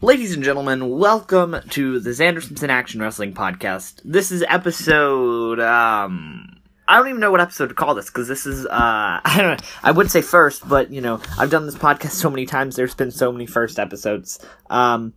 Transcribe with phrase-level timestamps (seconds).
[0.00, 4.00] Ladies and gentlemen, welcome to the Xander Simpson Action Wrestling Podcast.
[4.04, 8.46] This is episode, um, I don't even know what episode to call this because this
[8.46, 11.74] is, uh, I don't know, I would say first, but you know, I've done this
[11.74, 14.38] podcast so many times, there's been so many first episodes.
[14.70, 15.14] Um,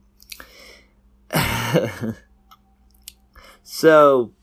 [3.62, 4.34] so,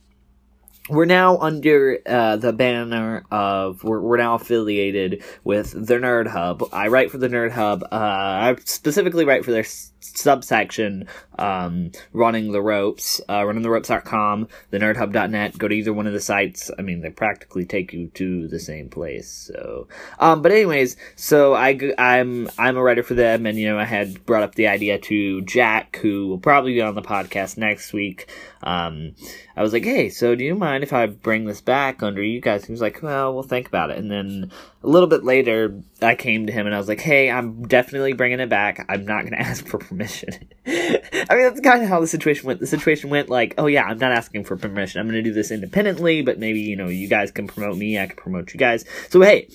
[0.89, 6.69] we're now under uh, the banner of we're, we're now affiliated with the Nerd Hub.
[6.73, 7.83] I write for the Nerd Hub.
[7.85, 11.07] Uh, I specifically write for their s- subsection,
[11.39, 15.59] um, running the ropes, uh, runningtheropes.com, the nerdhub.net.
[15.59, 16.71] Go to either one of the sites.
[16.79, 19.51] I mean, they practically take you to the same place.
[19.53, 23.79] So, um, but anyways, so I I'm I'm a writer for them, and you know
[23.79, 27.59] I had brought up the idea to Jack, who will probably be on the podcast
[27.59, 28.31] next week.
[28.63, 29.15] Um,
[29.57, 32.41] I was like, hey, so do you mind if I bring this back under you
[32.41, 32.65] guys?
[32.65, 33.99] He was like, well, we'll think about it.
[33.99, 34.51] And then
[34.83, 38.13] a little bit later, I came to him and I was like, hey, I'm definitely
[38.13, 38.85] bringing it back.
[38.89, 40.31] I'm not going to ask for permission.
[40.67, 41.01] I
[41.31, 42.61] mean, that's kind of how the situation went.
[42.61, 45.01] The situation went like, oh yeah, I'm not asking for permission.
[45.01, 47.99] I'm going to do this independently, but maybe, you know, you guys can promote me.
[47.99, 48.85] I can promote you guys.
[49.11, 49.49] So hey,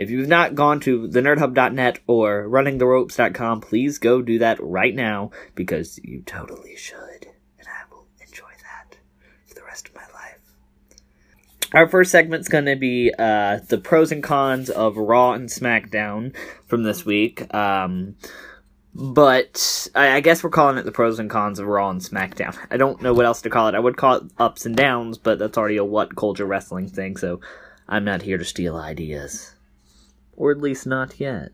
[0.00, 6.00] if you've not gone to thenerdhub.net or runningtheropes.com, please go do that right now because
[6.02, 7.26] you totally should.
[7.58, 8.96] And I will enjoy that
[9.46, 10.38] for the rest of my life.
[11.72, 16.34] Our first segment's going to be uh, the pros and cons of Raw and SmackDown
[16.66, 17.52] from this week.
[17.54, 18.16] Um,
[18.92, 22.58] but I, I guess we're calling it the pros and cons of Raw and SmackDown.
[22.72, 23.76] I don't know what else to call it.
[23.76, 27.40] I would call it ups and downs, but that's already a WhatCulture wrestling thing, so
[27.88, 29.54] I'm not here to steal ideas.
[30.36, 31.52] Or at least not yet.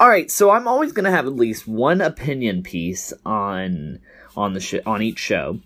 [0.00, 3.98] All right, so I'm always going to have at least one opinion piece on
[4.36, 5.58] on the sh- on each show.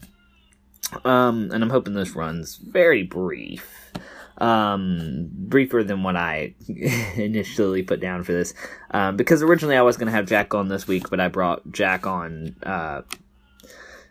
[1.05, 3.93] Um, and I'm hoping this runs very brief.
[4.39, 6.55] Um, briefer than what I
[7.15, 8.55] initially put down for this.
[8.91, 11.71] Um, because originally I was going to have Jack on this week, but I brought
[11.71, 13.03] Jack on uh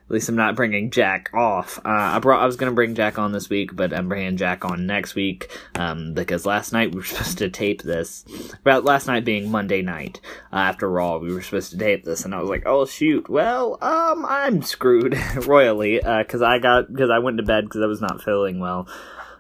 [0.06, 1.80] at least I'm not bringing Jack off.
[1.80, 4.66] Uh, I brought I was gonna bring Jack on this week, but I'm bringing Jack
[4.66, 8.26] on next week um, because last night we were supposed to tape this.
[8.62, 10.20] About last night being Monday night
[10.52, 13.30] uh, after Raw, we were supposed to tape this, and I was like, oh shoot,
[13.30, 15.18] well, um, I'm screwed
[15.48, 18.88] royally because I got because I went to bed because I was not feeling well.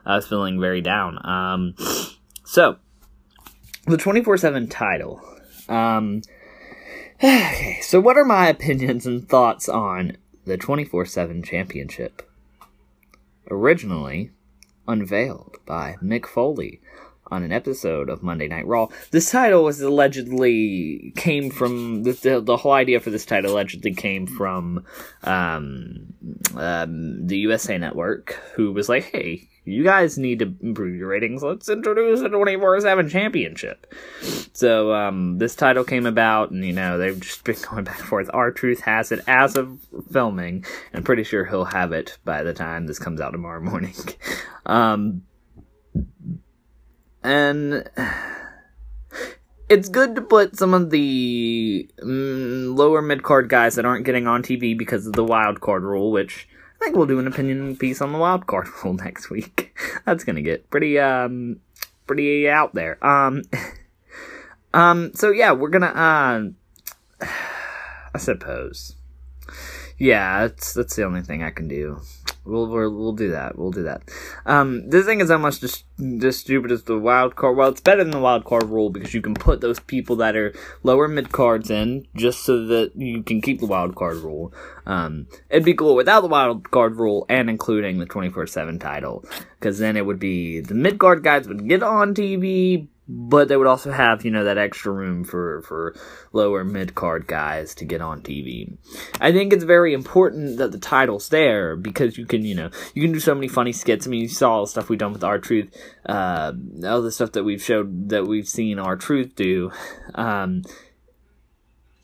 [0.05, 1.19] I was feeling very down.
[1.23, 1.75] Um,
[2.45, 2.77] so
[3.87, 5.21] the twenty four seven title.
[5.67, 6.21] Um,
[7.23, 12.29] okay, so what are my opinions and thoughts on the 24 7 championship.
[13.49, 14.31] Originally
[14.87, 16.81] unveiled by Mick Foley
[17.31, 18.87] on an episode of Monday Night Raw.
[19.11, 23.93] This title was allegedly came from the, the, the whole idea for this title allegedly
[23.93, 24.85] came from
[25.23, 26.13] um,
[26.55, 31.43] um, the USA Network, who was like, "Hey, you guys need to improve your ratings.
[31.43, 33.93] Let's introduce a 24 7 championship.
[34.53, 38.07] So, um, this title came about, and you know, they've just been going back and
[38.07, 38.29] forth.
[38.33, 39.79] R Truth has it as of
[40.11, 43.61] filming, and I'm pretty sure he'll have it by the time this comes out tomorrow
[43.63, 43.95] morning.
[44.65, 45.23] um,
[47.23, 47.87] and
[49.69, 54.25] it's good to put some of the mm, lower mid card guys that aren't getting
[54.25, 56.47] on TV because of the wild card rule, which
[56.81, 59.77] I think we'll do an opinion piece on the wild card rule next week.
[60.05, 61.59] That's gonna get pretty um
[62.07, 63.03] pretty out there.
[63.05, 63.43] Um
[64.73, 66.55] um so yeah, we're gonna
[67.21, 67.25] uh
[68.13, 68.95] I suppose.
[69.99, 72.01] Yeah, that's that's the only thing I can do.
[72.43, 73.57] We'll we'll, we'll do that.
[73.57, 74.01] We'll do that.
[74.45, 75.85] Um, this thing is almost just
[76.17, 77.55] just stupid as the wild card.
[77.55, 80.35] Well, it's better than the wild card rule because you can put those people that
[80.35, 84.53] are lower mid cards in just so that you can keep the wild card rule.
[84.87, 88.79] Um, it'd be cool without the wild card rule and including the twenty four seven
[88.79, 89.23] title
[89.59, 93.57] because then it would be the mid card guys would get on TV, but they
[93.57, 95.93] would also have you know that extra room for for
[96.31, 98.77] lower mid card guys to get on TV.
[99.19, 103.01] I think it's very important that the title's there because you can you know you
[103.01, 104.07] can do so many funny skits.
[104.07, 105.75] I mean, you saw all the stuff we've done with R Truth,
[106.05, 106.53] uh,
[106.85, 109.71] all the stuff that we've showed that we've seen R Truth do.
[110.15, 110.63] Um,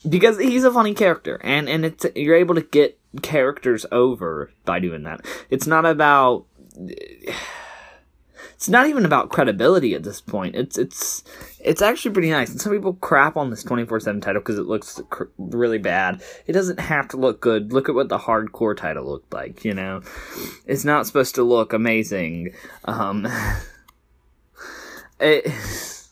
[0.07, 4.79] because he's a funny character and and it's you're able to get characters over by
[4.79, 5.21] doing that.
[5.49, 6.45] It's not about
[8.57, 10.55] it's not even about credibility at this point.
[10.55, 11.23] It's it's
[11.59, 12.49] it's actually pretty nice.
[12.49, 16.23] And some people crap on this 24/7 title because it looks cr- really bad.
[16.47, 17.71] It doesn't have to look good.
[17.71, 20.01] Look at what the hardcore title looked like, you know.
[20.65, 22.55] It's not supposed to look amazing.
[22.85, 23.27] Um
[25.19, 26.07] it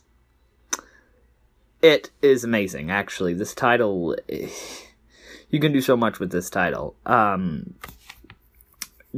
[1.82, 3.34] it is amazing actually.
[3.34, 4.14] This title
[5.50, 6.94] you can do so much with this title.
[7.06, 7.74] Um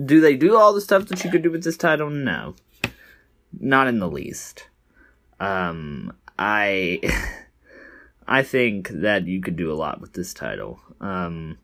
[0.03, 2.09] do they do all the stuff that you could do with this title?
[2.09, 2.55] No
[3.59, 4.69] not in the least.
[5.41, 7.01] Um, I
[8.29, 11.59] I think that you could do a lot with this title, um,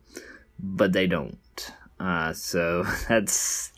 [0.59, 1.39] but they don't.
[2.01, 3.73] Uh, so that's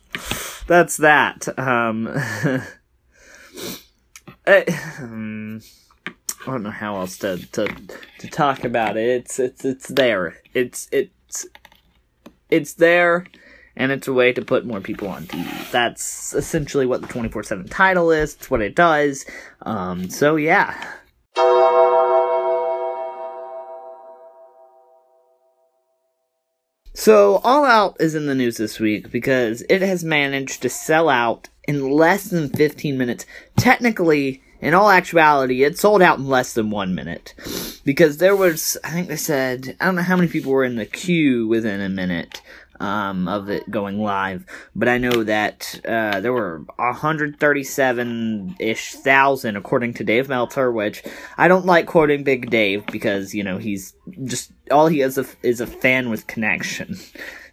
[0.66, 1.58] that's that.
[1.58, 2.08] Um,
[4.46, 4.64] I,
[5.00, 5.60] um,
[6.06, 7.66] I don't know how else to, to
[8.18, 9.08] to talk about it.
[9.08, 10.38] It's it's it's there.
[10.54, 11.46] It's it's
[12.48, 13.26] it's there
[13.76, 15.70] and it's a way to put more people on TV.
[15.70, 19.26] That's essentially what the 24 7 title is, it's what it does.
[19.62, 20.74] Um, so, yeah.
[26.94, 31.10] So, All Out is in the news this week because it has managed to sell
[31.10, 33.26] out in less than 15 minutes.
[33.56, 37.34] Technically, in all actuality, it sold out in less than one minute.
[37.84, 40.76] Because there was, I think they said, I don't know how many people were in
[40.76, 42.40] the queue within a minute
[42.80, 44.44] um, of it going live,
[44.74, 51.02] but I know that uh, there were 137 ish thousand according to Dave Meltzer, which
[51.36, 53.94] I don't like quoting Big Dave because you know he's
[54.24, 56.96] just all he is a, is a fan with connection.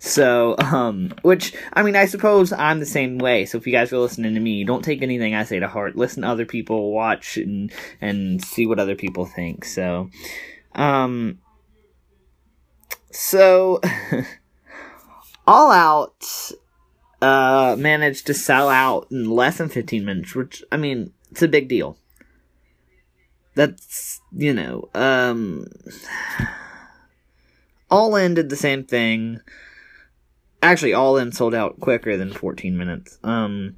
[0.06, 3.46] So, um, which, I mean, I suppose I'm the same way.
[3.46, 5.96] So if you guys are listening to me, don't take anything I say to heart.
[5.96, 7.72] Listen to other people, watch and,
[8.02, 9.64] and see what other people think.
[9.64, 10.10] So,
[10.76, 11.40] um,
[13.12, 13.80] so,
[15.46, 16.52] All Out,
[17.22, 21.48] uh, managed to sell out in less than 15 minutes, which, I mean, it's a
[21.48, 21.98] big deal.
[23.56, 25.68] That's, you know, um,
[27.92, 29.40] All In did the same thing.
[30.62, 33.20] Actually, All In sold out quicker than 14 minutes.
[33.24, 33.76] Um,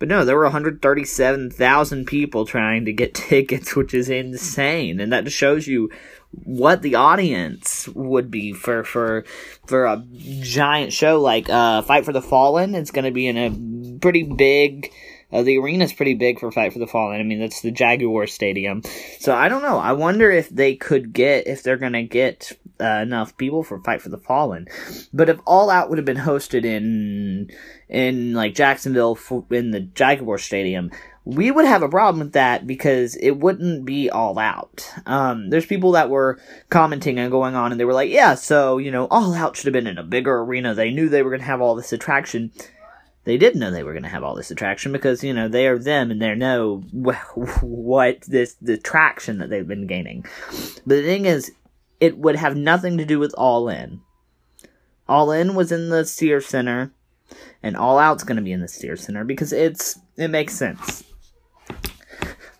[0.00, 4.98] but no, there were 137,000 people trying to get tickets, which is insane.
[4.98, 5.90] And that just shows you
[6.32, 9.24] what the audience would be for for
[9.66, 10.04] for a
[10.40, 12.74] giant show like uh Fight for the Fallen.
[12.74, 14.90] It's going to be in a pretty big
[15.32, 17.20] uh, the arena's pretty big for Fight for the Fallen.
[17.20, 18.82] I mean, that's the Jaguar Stadium.
[19.18, 19.78] So I don't know.
[19.78, 23.80] I wonder if they could get if they're going to get uh, enough people for
[23.80, 24.66] Fight for the Fallen.
[25.12, 27.50] But if All Out would have been hosted in
[27.88, 29.18] in like Jacksonville
[29.50, 30.90] in the Jaguar Stadium,
[31.24, 34.90] we would have a problem with that because it wouldn't be all out.
[35.06, 36.40] Um, there's people that were
[36.70, 39.66] commenting and going on and they were like, yeah, so, you know, all out should
[39.66, 40.74] have been in a bigger arena.
[40.74, 42.52] They knew they were going to have all this attraction.
[43.24, 45.66] They didn't know they were going to have all this attraction because, you know, they
[45.66, 46.78] are them and they know
[47.60, 50.24] what this, the traction that they've been gaining.
[50.86, 51.52] But the thing is,
[52.00, 54.00] it would have nothing to do with All In.
[55.08, 56.92] All In was in the Sears Center,
[57.62, 61.04] and All Out's going to be in the Sears Center because it's it makes sense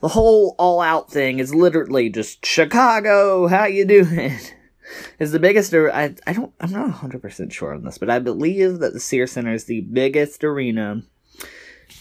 [0.00, 4.32] the whole all out thing is literally just Chicago, how you doing?
[5.20, 8.80] Is the biggest I I don't I'm not 100% sure on this, but I believe
[8.80, 11.02] that the Sears Center is the biggest arena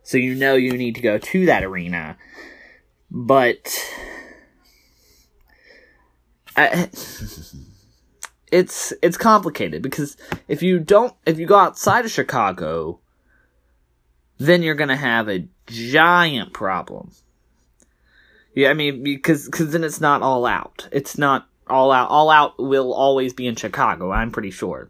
[0.03, 2.17] So you know you need to go to that arena.
[3.11, 3.77] But.
[6.57, 6.89] I,
[8.51, 12.99] it's it's complicated because if you don't if you go outside of Chicago
[14.47, 17.11] then you're going to have a giant problem
[18.53, 20.87] yeah, I mean because cause then it's not all out.
[20.91, 22.09] It's not all out.
[22.09, 24.11] All out will always be in Chicago.
[24.11, 24.89] I'm pretty sure.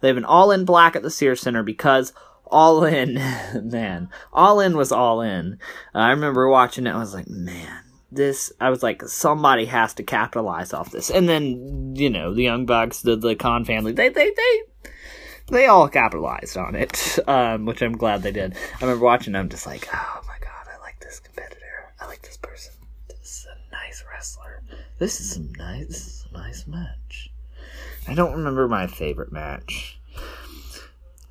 [0.00, 2.12] They have an all in black at the Sears Center because
[2.44, 3.14] all in,
[3.62, 5.58] man, all in was all in.
[5.94, 6.94] Uh, I remember watching it.
[6.94, 8.52] I was like, man, this.
[8.60, 11.10] I was like, somebody has to capitalize off this.
[11.10, 14.62] And then you know the Young Bucks, the the Khan family, they they they
[15.48, 18.54] they all capitalized on it, um, which I'm glad they did.
[18.54, 19.34] I remember watching.
[19.34, 21.92] I'm just like, oh my god, I like this competitor.
[22.00, 22.72] I like this person.
[23.08, 24.62] This is a nice wrestler.
[24.98, 25.86] This is a nice.
[25.86, 27.30] This is a nice match.
[28.08, 29.98] I don't remember my favorite match.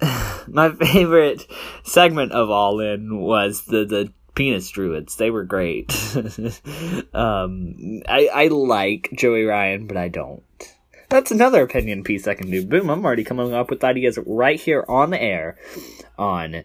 [0.47, 1.45] my favorite
[1.83, 5.15] segment of All In was the the penis druids.
[5.15, 5.93] They were great.
[7.13, 10.43] um, I I like Joey Ryan, but I don't.
[11.15, 12.65] That's another opinion piece I can do.
[12.65, 12.89] Boom!
[12.89, 15.57] I'm already coming up with ideas right here on the air,
[16.17, 16.55] on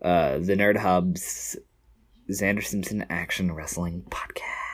[0.00, 1.56] uh, the Nerd Hub's
[2.30, 4.68] Xander Simpson Action Wrestling Podcast.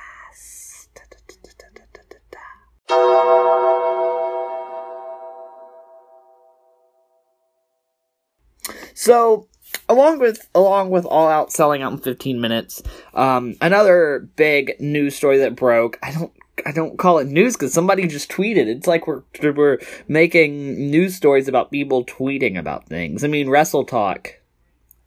[8.93, 9.49] So,
[9.89, 12.83] along with along with All Out selling out in 15 minutes,
[13.15, 15.99] um, another big news story that broke.
[16.03, 16.34] I don't
[16.65, 18.67] I don't call it news because somebody just tweeted.
[18.67, 23.25] It's like we're we're making news stories about people tweeting about things.
[23.25, 24.41] I mean, Wrestle Talk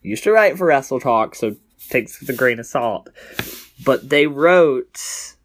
[0.01, 1.56] used to write for Wrestle Talk, so
[1.89, 3.10] takes with a grain of salt.
[3.86, 5.36] But they wrote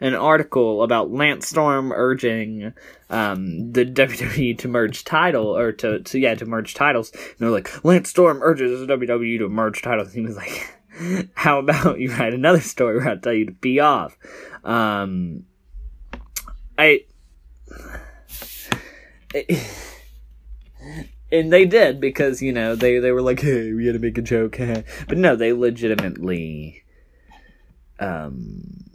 [0.00, 2.72] an article about Lance Storm urging
[3.10, 7.10] um, the WWE to merge title or to, to yeah to merge titles.
[7.12, 10.08] And they're like Lance Storm urges the WWE to merge titles.
[10.08, 10.74] And he was like,
[11.34, 14.16] "How about you write another story where I tell you to be off?"
[14.64, 15.44] Um,
[16.78, 17.04] I.
[21.30, 24.22] and they did because you know they they were like, "Hey, we gotta make a
[24.22, 24.58] joke,"
[25.08, 26.82] but no, they legitimately,
[27.98, 28.88] um,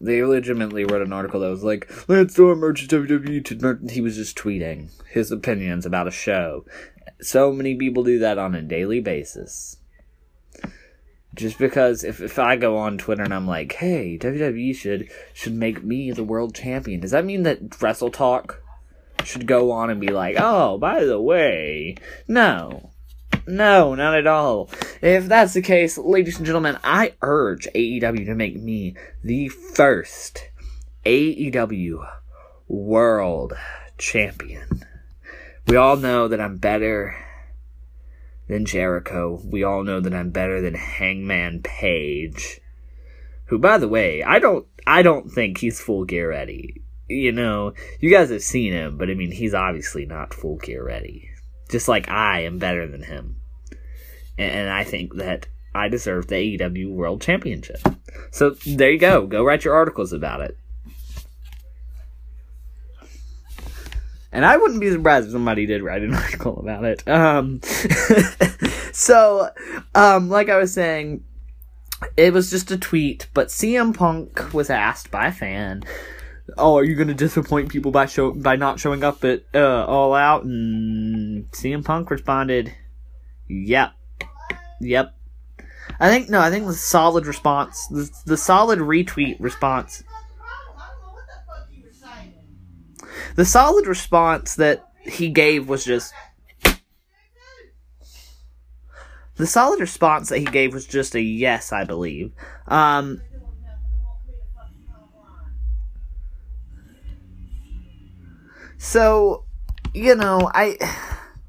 [0.00, 3.90] they legitimately wrote an article that was like, Lance Storm merges WWE.
[3.90, 6.64] He was just tweeting his opinions about a show.
[7.20, 9.77] So many people do that on a daily basis.
[11.38, 15.54] Just because if, if I go on Twitter and I'm like, hey, WWE should should
[15.54, 18.60] make me the world champion, does that mean that Wrestle Talk
[19.22, 21.94] should go on and be like, oh, by the way,
[22.26, 22.90] no.
[23.46, 24.68] No, not at all.
[25.00, 30.48] If that's the case, ladies and gentlemen, I urge AEW to make me the first
[31.06, 32.04] AEW
[32.66, 33.52] World
[33.96, 34.84] Champion.
[35.68, 37.14] We all know that I'm better
[38.48, 39.40] than Jericho.
[39.44, 42.60] We all know that I'm better than Hangman Page.
[43.46, 46.82] Who, by the way, I don't, I don't think he's full gear ready.
[47.08, 50.84] You know, you guys have seen him, but I mean, he's obviously not full gear
[50.84, 51.30] ready.
[51.70, 53.38] Just like I am better than him
[54.38, 57.80] and I think that I deserve the AEW World Championship.
[58.30, 59.26] So there you go.
[59.26, 60.56] Go write your articles about it.
[64.30, 67.08] And I wouldn't be surprised if somebody did write an article about it.
[67.08, 67.60] Um,
[68.92, 69.48] so,
[69.94, 71.24] um, like I was saying,
[72.16, 75.82] it was just a tweet, but CM Punk was asked by a fan,
[76.56, 79.84] "Oh, are you going to disappoint people by show by not showing up at uh,
[79.86, 82.72] All Out?" And CM Punk responded,
[83.48, 83.92] "Yep."
[84.80, 85.14] Yep.
[86.00, 86.40] I think no.
[86.40, 90.04] I think the solid response, the, the solid retweet response,
[93.36, 96.12] the solid response that he gave was just
[99.38, 102.32] the solid response that he gave was just a yes, I believe.
[102.66, 103.22] Um,
[108.78, 109.44] so,
[109.94, 110.76] you know, I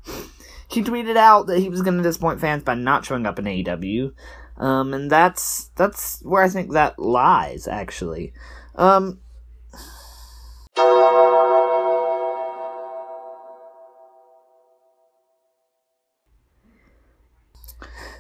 [0.69, 3.45] he tweeted out that he was going to disappoint fans by not showing up in
[3.45, 4.13] AEW.
[4.57, 8.33] Um, and that's that's where I think that lies, actually.
[8.75, 9.19] Um,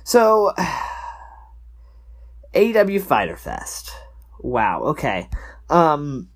[0.09, 0.53] so,
[2.55, 3.91] AEW Fighter Fest.
[4.39, 4.81] Wow.
[4.85, 5.29] Okay.
[5.69, 6.29] Um,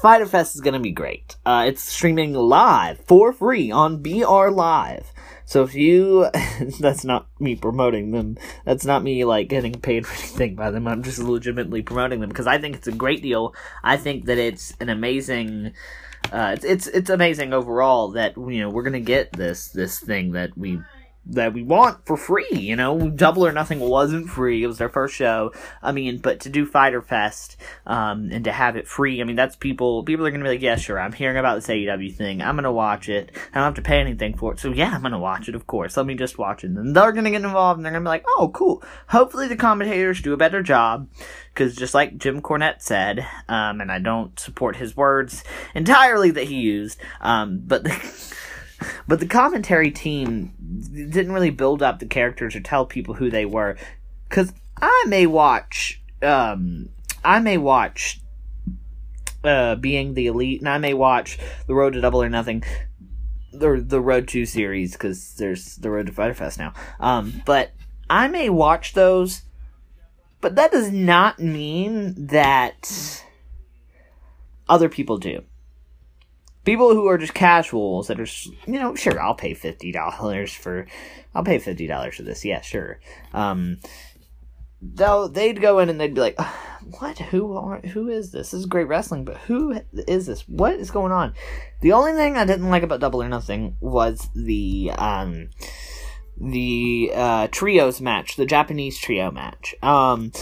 [0.00, 1.34] Fighter Fest is gonna be great.
[1.44, 5.12] Uh, it's streaming live for free on BR Live.
[5.44, 6.28] So if you,
[6.80, 8.38] that's not me promoting them.
[8.64, 10.86] That's not me like getting paid for anything by them.
[10.86, 13.56] I'm just legitimately promoting them because I think it's a great deal.
[13.82, 15.72] I think that it's an amazing.
[16.30, 20.30] Uh, it's it's it's amazing overall that you know we're gonna get this this thing
[20.32, 20.80] that we
[21.30, 22.48] that we want for free.
[22.52, 25.52] You know, Double or Nothing wasn't free; it was their first show.
[25.82, 27.56] I mean, but to do Fighter Fest
[27.86, 30.04] um, and to have it free, I mean, that's people.
[30.04, 32.42] People are gonna be like, "Yeah, sure, I'm hearing about this AEW thing.
[32.42, 33.30] I'm gonna watch it.
[33.34, 35.54] I don't have to pay anything for it, so yeah, I'm gonna watch it.
[35.54, 38.04] Of course, let me just watch it." And they're gonna get involved, and they're gonna
[38.04, 38.82] be like, "Oh, cool.
[39.08, 41.08] Hopefully, the commentators do a better job."
[41.52, 45.42] Because just like Jim Cornette said, um, and I don't support his words
[45.74, 47.84] entirely that he used, um, but.
[47.84, 48.34] The
[49.08, 50.52] but the commentary team
[50.92, 53.76] didn't really build up the characters or tell people who they were.
[54.28, 56.88] Because I may watch, um,
[57.24, 58.20] I may watch
[59.44, 62.62] uh, Being the Elite, and I may watch The Road to Double or Nothing.
[63.52, 66.74] the the Road to series because there's the Road to Fighter Fest now.
[67.00, 67.72] Um, but
[68.10, 69.42] I may watch those,
[70.40, 73.24] but that does not mean that
[74.68, 75.42] other people do.
[76.66, 78.26] People who are just casuals that are,
[78.66, 80.86] you know, sure, I'll pay fifty dollars for,
[81.34, 82.44] I'll pay fifty dollars for this.
[82.44, 83.00] Yeah, sure.
[83.32, 83.78] Um,
[84.82, 86.38] though they'd go in and they'd be like,
[86.98, 87.18] "What?
[87.18, 87.78] Who are?
[87.78, 88.50] Who is this?
[88.50, 90.42] This is great wrestling, but who is this?
[90.48, 91.34] What is going on?"
[91.80, 95.50] The only thing I didn't like about Double or Nothing was the um
[96.36, 99.74] the uh, trios match, the Japanese trio match.
[99.82, 100.32] Um,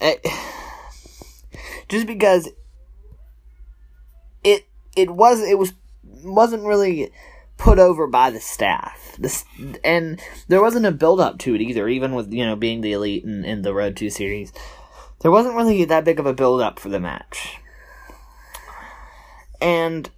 [0.00, 0.26] it,
[1.88, 2.48] just because
[4.96, 5.72] it was it was
[6.22, 7.10] wasn't really
[7.56, 9.16] put over by the staff.
[9.18, 9.44] This
[9.82, 12.92] and there wasn't a build up to it either, even with you know being the
[12.92, 14.52] elite in, in the Road to series.
[15.20, 17.58] There wasn't really that big of a build up for the match.
[19.60, 20.10] And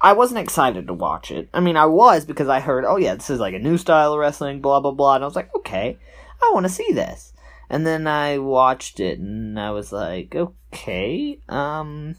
[0.00, 1.48] I wasn't excited to watch it.
[1.54, 4.12] I mean, I was because I heard, oh yeah, this is like a new style
[4.12, 5.98] of wrestling, blah blah blah, and I was like, okay,
[6.42, 7.32] I want to see this.
[7.70, 12.16] And then I watched it, and I was like, okay, um,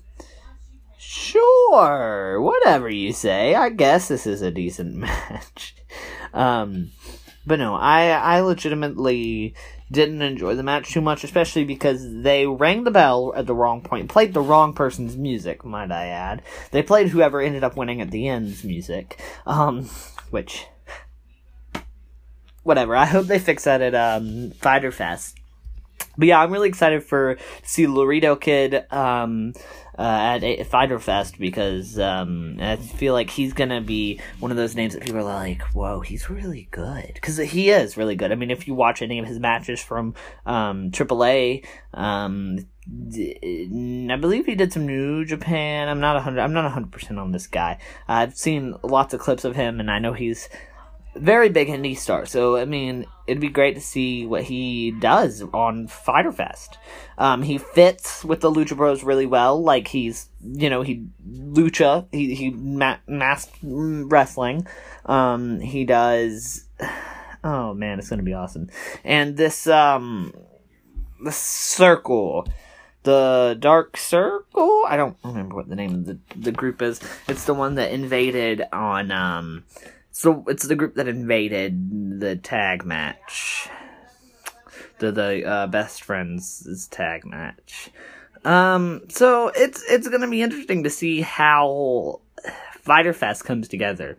[0.99, 3.55] sure, whatever you say.
[3.55, 5.75] I guess this is a decent match.
[6.33, 6.91] um,
[7.45, 9.55] but no, I I legitimately
[9.91, 13.81] didn't enjoy the match too much, especially because they rang the bell at the wrong
[13.81, 16.43] point, played the wrong person's music, might I add.
[16.71, 19.89] They played whoever ended up winning at the end's music, um,
[20.29, 20.67] which,
[22.61, 22.95] whatever.
[22.95, 25.38] I hope they fix that at um, Fighter Fest.
[26.17, 29.53] But yeah, I'm really excited for see Laredo Kid um,
[29.97, 34.75] uh, at Fighter Fest because um, I feel like he's gonna be one of those
[34.75, 38.31] names that people are like, "Whoa, he's really good," because he is really good.
[38.31, 40.13] I mean, if you watch any of his matches from
[40.45, 45.89] um, AAA, um, I believe he did some New Japan.
[45.89, 46.41] I'm not hundred.
[46.41, 47.77] I'm not hundred percent on this guy.
[48.07, 50.49] I've seen lots of clips of him, and I know he's
[51.15, 52.25] very big indie star.
[52.25, 56.77] So I mean, it'd be great to see what he does on Fighter Fest.
[57.17, 59.61] Um, he fits with the Lucha Bros really well.
[59.61, 62.07] Like he's, you know, he lucha.
[62.11, 64.67] He he ma- wrestling.
[65.05, 66.65] Um, he does.
[67.41, 68.67] Oh man, it's gonna be awesome.
[69.05, 70.33] And this um,
[71.23, 72.45] the circle.
[73.03, 74.83] The Dark Circle?
[74.85, 76.99] I don't remember what the name of the, the group is.
[77.29, 79.63] It's the one that invaded on um
[80.19, 83.69] so it's the group that invaded the tag match.
[84.97, 87.89] The the uh, best friends tag match.
[88.43, 92.19] Um, so it's it's gonna be interesting to see how
[92.73, 94.17] Fighter Fest comes together.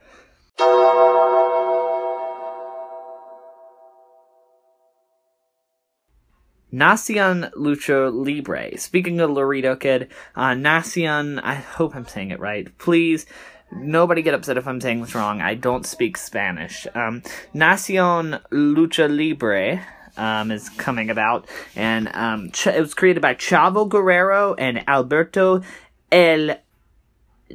[6.73, 8.79] Nacion Lucha Libre.
[8.79, 12.67] Speaking of Laredo Kid, uh, Nacion, I hope I'm saying it right.
[12.79, 13.27] Please
[13.73, 15.41] Nobody get upset if I'm saying this wrong.
[15.41, 16.87] I don't speak Spanish.
[16.95, 17.23] Um,
[17.55, 19.85] Nacion Lucha Libre
[20.17, 25.63] um, is coming about, and um, Ch- it was created by Chavo Guerrero and Alberto
[26.11, 26.57] El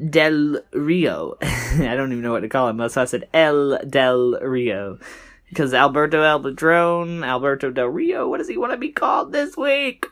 [0.09, 1.37] Del Rio.
[1.41, 4.99] I don't even know what to call him, so I said El Del Rio.
[5.49, 9.55] Because Alberto El Patron, Alberto Del Rio, what does he want to be called this
[9.55, 10.07] week?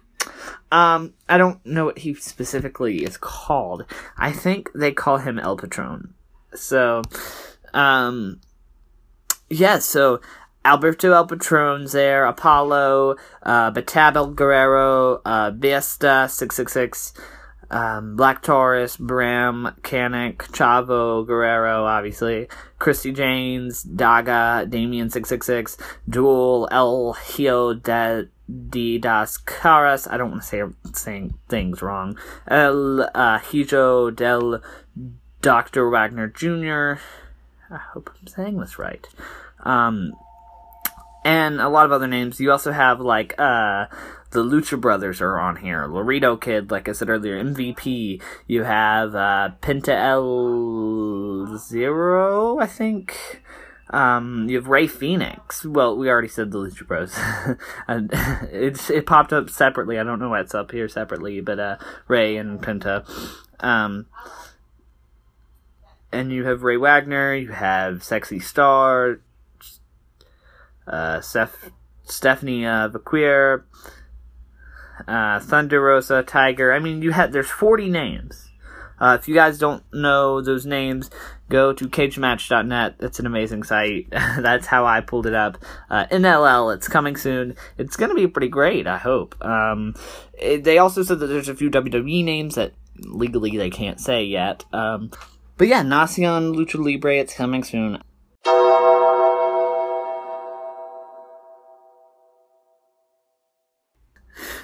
[0.73, 3.85] Um, I don't know what he specifically is called.
[4.17, 6.15] I think they call him El Patron.
[6.55, 7.03] So,
[7.75, 8.41] um,
[9.51, 10.19] yeah, so
[10.65, 17.13] Alberto El Patron's there, Apollo, uh, Batabel Guerrero, uh, Bestia 666,
[17.69, 22.47] um, Black Taurus, Bram, Kanik, Chavo, Guerrero, obviously,
[22.79, 25.77] Christi Jaynes, Daga, Damian 666,
[26.09, 28.29] Duel, El Hijo de
[28.69, 30.07] de Dos Caras.
[30.09, 30.61] I don't want to say
[30.93, 32.17] saying things wrong.
[32.47, 34.61] El uh, Hijo del
[35.41, 35.89] Dr.
[35.89, 36.99] Wagner Jr.
[37.69, 39.07] I hope I'm saying this right.
[39.61, 40.13] Um,
[41.25, 42.39] and a lot of other names.
[42.39, 43.87] You also have like uh,
[44.31, 45.87] the Lucha Brothers are on here.
[45.87, 48.21] Laredo Kid, like I said earlier, MVP.
[48.47, 53.41] You have uh, Penta El Zero, I think.
[53.93, 55.63] Um, you have Rey Fenix.
[55.63, 57.15] Well, we already said the Lucha Bros.
[57.87, 58.09] and
[58.51, 59.99] it's it popped up separately.
[59.99, 61.77] I don't know why it's up here separately, but uh,
[62.07, 63.07] Rey and Penta.
[63.59, 64.07] Um,
[66.11, 67.35] and you have Ray Wagner.
[67.35, 69.19] You have Sexy Star.
[70.87, 71.69] Uh, Steph,
[72.03, 73.63] Stephanie uh, Vaquer,
[75.07, 76.73] uh, Thunder Rosa, Tiger.
[76.73, 78.49] I mean, you had there's 40 names.
[78.99, 81.09] Uh, if you guys don't know those names,
[81.49, 82.95] go to cagematch.net.
[82.99, 84.07] That's an amazing site.
[84.11, 85.57] That's how I pulled it up.
[85.89, 87.55] Uh, NLL, it's coming soon.
[87.77, 89.35] It's going to be pretty great, I hope.
[89.43, 89.95] Um,
[90.33, 94.23] it, they also said that there's a few WWE names that legally they can't say
[94.23, 94.65] yet.
[94.73, 95.11] Um,
[95.57, 98.01] but yeah, Nacion Lucha Libre, it's coming soon.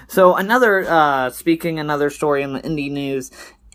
[0.08, 3.30] So another, uh, speaking another story in the indie news,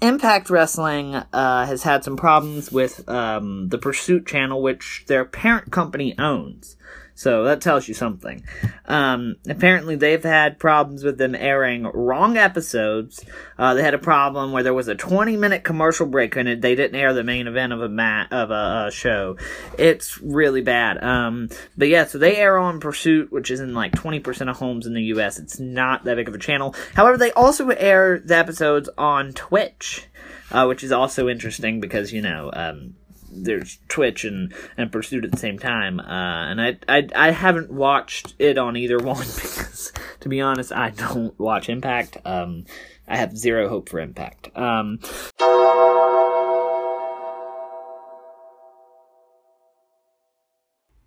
[0.05, 5.73] Impact Wrestling uh, has had some problems with um, the Pursuit channel, which their parent
[5.73, 6.77] company owns.
[7.14, 8.44] So that tells you something.
[8.87, 13.24] Um, apparently, they've had problems with them airing wrong episodes.
[13.57, 16.74] Uh, they had a problem where there was a 20 minute commercial break and they
[16.74, 19.37] didn't air the main event of a mat of a, a show.
[19.79, 21.03] It's really bad.
[21.03, 24.87] Um, but yeah, so they air on Pursuit, which is in like 20% of homes
[24.87, 25.38] in the U.S.
[25.38, 26.74] It's not that big of a channel.
[26.94, 30.09] However, they also air the episodes on Twitch.
[30.53, 32.94] Uh, which is also interesting because you know um,
[33.35, 36.01] there's Twitch and, and Pursuit at the same time.
[36.01, 40.73] Uh, and I, I I haven't watched it on either one because, to be honest,
[40.73, 42.18] I don't watch Impact.
[42.25, 42.64] Um,
[43.07, 44.57] I have zero hope for Impact.
[44.57, 45.01] Um,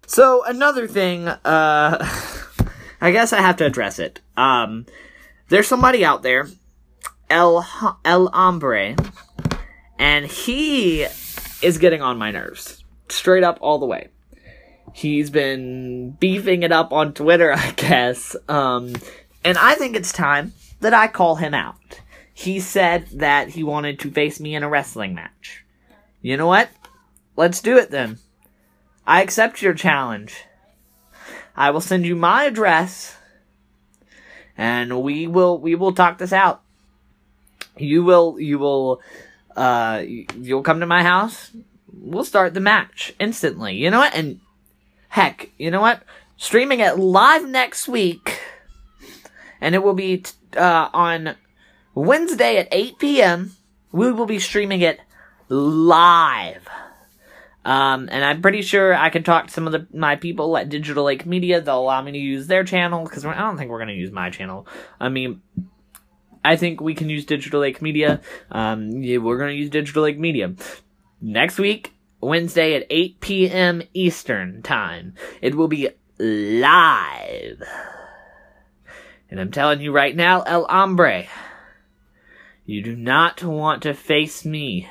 [0.05, 1.37] so another thing, uh,
[3.01, 4.21] I guess I have to address it.
[4.35, 4.85] Um,
[5.49, 6.47] there's somebody out there,
[7.29, 7.65] El
[8.05, 8.95] El Hombre,
[9.97, 11.07] and he
[11.61, 12.83] is getting on my nerves.
[13.09, 14.09] Straight up all the way.
[14.93, 18.35] He's been beefing it up on Twitter, I guess.
[18.47, 18.93] Um,
[19.43, 22.01] and I think it's time that I call him out.
[22.33, 25.63] He said that he wanted to face me in a wrestling match.
[26.21, 26.69] You know what?
[27.35, 28.19] Let's do it then.
[29.05, 30.43] I accept your challenge.
[31.55, 33.17] I will send you my address
[34.57, 36.61] and we will we will talk this out.
[37.77, 39.01] You will you will
[39.57, 41.51] uh, you'll come to my house.
[41.91, 43.75] We'll start the match instantly.
[43.75, 44.13] You know what?
[44.13, 44.39] And
[45.09, 46.03] heck, you know what?
[46.37, 48.39] Streaming it live next week,
[49.59, 51.35] and it will be t- uh, on
[51.95, 53.51] Wednesday at 8 p.m.
[53.91, 54.99] We will be streaming it
[55.49, 56.67] live.
[57.65, 60.69] Um, and I'm pretty sure I can talk to some of the, my people at
[60.69, 61.59] Digital Lake Media.
[61.59, 64.11] They'll allow me to use their channel because I don't think we're going to use
[64.11, 64.67] my channel.
[64.99, 65.41] I mean,
[66.47, 68.21] I think we can use Digital Lake Media.
[68.49, 70.55] Um, we're going to use Digital Lake Media.
[71.19, 73.81] Next week, Wednesday at 8 p.m.
[73.93, 77.61] Eastern Time, it will be live.
[79.29, 81.27] And I'm telling you right now, El Hombre,
[82.65, 84.87] you do not want to face me.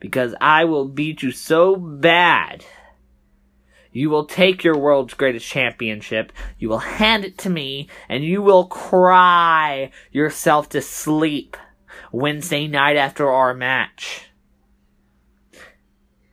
[0.00, 2.62] Because I will beat you so bad
[3.96, 8.42] you will take your world's greatest championship, you will hand it to me, and you
[8.42, 11.56] will cry yourself to sleep
[12.12, 14.26] Wednesday night after our match.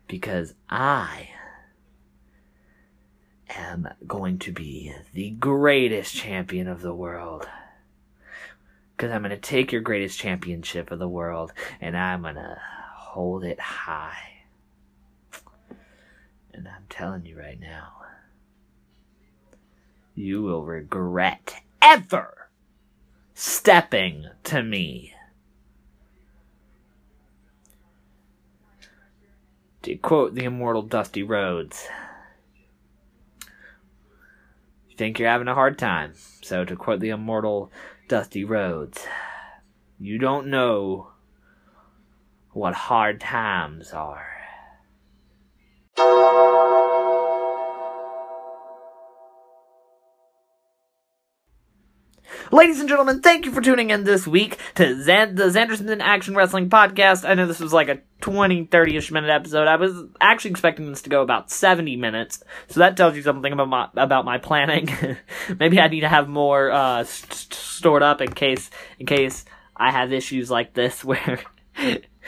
[0.10, 1.30] Because I
[3.56, 7.48] am going to be the greatest champion of the world.
[8.98, 12.58] Because I'm going to take your greatest championship of the world and I'm going to
[12.94, 14.43] hold it high.
[16.54, 17.94] And I'm telling you right now,
[20.16, 22.50] you will regret ever
[23.34, 25.14] stepping to me.
[29.82, 31.88] To quote the immortal Dusty Rhodes,
[34.88, 36.14] you think you're having a hard time.
[36.42, 37.72] So, to quote the immortal
[38.08, 39.06] Dusty Rhodes,
[40.00, 41.10] you don't know
[42.52, 44.33] what hard times are.
[52.52, 56.36] Ladies and gentlemen, thank you for tuning in this week to Zan- the Zanderson's Action
[56.36, 57.28] Wrestling Podcast.
[57.28, 59.68] I know this was like a 20, 30-ish minute episode.
[59.68, 63.54] I was actually expecting this to go about 70 minutes, so that tells you something
[63.54, 64.90] about my, about my planning.
[65.60, 69.92] Maybe I need to have more, uh, st- stored up in case, in case I
[69.92, 71.40] have issues like this where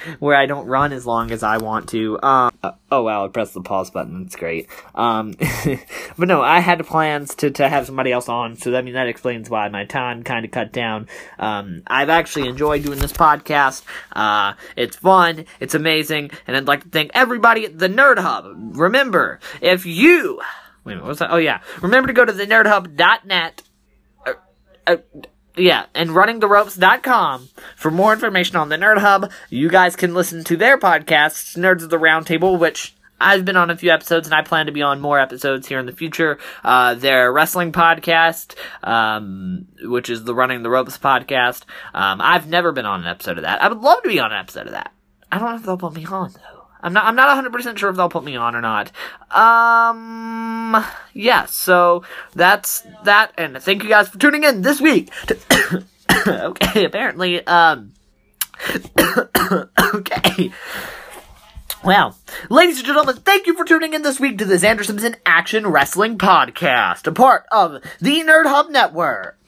[0.19, 2.21] where I don't run as long as I want to.
[2.21, 2.51] Um,
[2.91, 4.23] oh wow, I pressed the pause button.
[4.23, 4.69] That's great.
[4.93, 5.35] Um,
[6.17, 9.07] but no, I had plans to, to have somebody else on, so I mean that
[9.07, 11.07] explains why my time kind of cut down.
[11.39, 13.83] Um, I've actually enjoyed doing this podcast.
[14.11, 18.45] Uh, it's fun, it's amazing, and I'd like to thank everybody at the Nerd Hub.
[18.77, 20.41] Remember, if you
[20.85, 21.31] wait minute, what's that?
[21.31, 23.63] Oh yeah, remember to go to the nerdhub.net.
[24.25, 24.33] Uh,
[24.87, 24.97] uh,
[25.57, 29.31] yeah, and runningtheropes.com for more information on the Nerd Hub.
[29.49, 33.69] You guys can listen to their podcasts, Nerds of the Roundtable, which I've been on
[33.69, 36.37] a few episodes and I plan to be on more episodes here in the future.
[36.63, 41.63] Uh, their wrestling podcast, um, which is the Running the Ropes podcast.
[41.93, 43.61] Um, I've never been on an episode of that.
[43.61, 44.91] I would love to be on an episode of that.
[45.31, 46.54] I don't know if they'll put me on though.
[46.85, 47.05] I'm not.
[47.05, 48.91] I'm not 100 percent sure if they'll put me on or not.
[49.31, 50.85] Um.
[51.13, 51.45] Yeah.
[51.47, 52.03] So
[52.35, 53.33] that's that.
[53.39, 55.11] And thank you guys for tuning in this week.
[55.25, 55.83] To
[56.27, 56.85] okay.
[56.85, 57.45] Apparently.
[57.47, 57.93] Um.
[59.95, 60.51] okay.
[61.83, 62.17] Well,
[62.49, 65.67] ladies and gentlemen, thank you for tuning in this week to the Xander Simpson Action
[65.67, 69.39] Wrestling Podcast, a part of the Nerd Hub Network.